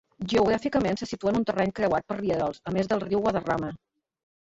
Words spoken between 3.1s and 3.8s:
Guadarrama.